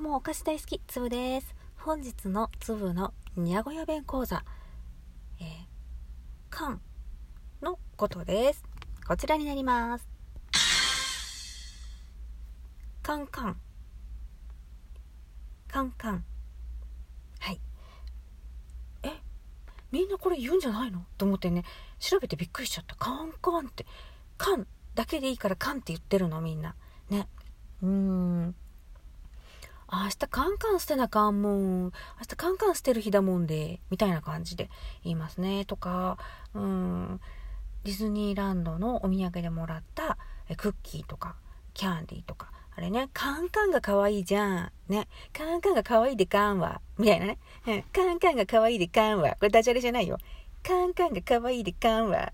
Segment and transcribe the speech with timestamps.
[0.00, 0.80] うもお菓子大好き。
[0.86, 1.54] つぶです。
[1.76, 4.42] 本日のつぶのにゃごや弁講座。
[5.38, 5.46] えー、
[6.48, 6.80] かん
[7.60, 8.64] のことです。
[9.06, 10.08] こちらになります。
[13.02, 13.60] カンカン
[15.68, 16.24] カンカン
[17.40, 17.60] はい。
[19.02, 19.10] え
[19.92, 21.04] みんなこれ言うんじゃないの？
[21.18, 21.64] と思ってね。
[21.98, 22.94] 調べてびっくりしちゃった。
[22.94, 23.84] カンカンって。
[24.38, 26.74] カンだけでいいからカンって言ってるのみんな。
[27.10, 27.28] ね。
[27.82, 28.54] うーん。
[29.92, 31.82] 明日カンカン捨てなかんもん。
[31.84, 31.92] 明
[32.28, 34.70] 日カンカン捨てる日だもんで、みたいな感じで
[35.02, 35.64] 言いますね。
[35.64, 36.16] とか、
[36.54, 37.20] うん、
[37.84, 40.16] ディズニーランドのお土産でもらった
[40.56, 41.34] クッキーとか、
[41.74, 44.72] キャンディーとか、あれね、カンカンが可愛いじゃん。
[44.88, 45.08] ね。
[45.32, 46.80] カンカンが可愛いでカンは。
[46.96, 47.38] みたいなね。
[47.92, 49.30] カンカンが可愛いでカンは。
[49.32, 50.18] これダジャレじゃないよ。
[50.62, 52.32] カンカンが可愛いでカンは。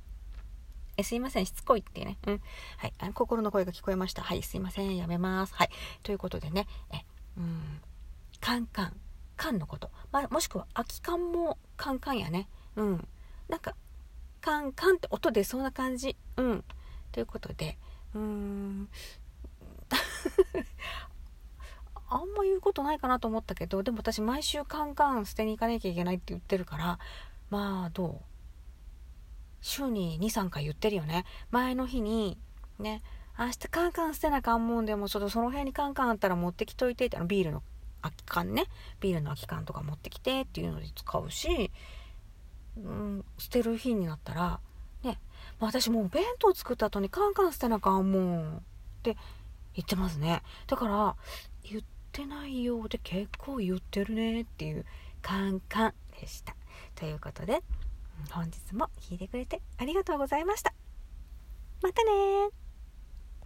[0.98, 2.18] え、すいません、しつこいってね。
[2.26, 2.40] うん。
[2.78, 3.12] はい。
[3.14, 4.22] 心の声が聞こえました。
[4.22, 5.54] はい、すいません、やめます。
[5.54, 5.70] はい。
[6.02, 7.04] ということでね、え、
[7.36, 7.80] うん、
[8.40, 9.00] カンカン。
[9.36, 12.48] カンのこと、まあ、もしくは空き缶もカンカンやね。
[12.74, 13.06] うん。
[13.48, 13.74] なんか
[14.40, 16.16] カンカンって音出そうな感じ。
[16.38, 16.64] うん。
[17.12, 17.76] ということで。
[18.14, 18.88] うーん。
[22.08, 26.98] あんま言うことないかなと思ったけどでも私毎週カンカン捨てに行かなきゃいけないって言ってるから
[27.50, 28.20] まあどう？
[29.60, 31.24] 週に23回言ってるよね。
[31.50, 32.38] 前の日に
[32.78, 33.02] ね
[33.38, 37.62] 明日カンカン捨てなあかんもんでもちょっとその辺にカンカンあったら持ってきといてってあのビールの
[38.02, 38.64] 空き缶ね。
[39.00, 41.70] ビールの空き缶とか持ってきてっていうので使うし、
[42.76, 44.60] うん、捨てる日になったら
[45.02, 45.18] ね、
[45.60, 48.60] まあ、私もう弁当作った後にカンカン捨てなあかんもんっ
[49.02, 49.16] て
[49.74, 50.42] 言ってますね。
[50.66, 51.16] だから
[51.62, 54.86] 言ってないようで結構言ってるねっていう
[55.20, 56.54] カンカンでした。
[56.94, 57.62] ということで
[58.30, 60.72] 本日も聞いてくれてありがとうございました。
[61.82, 62.65] またね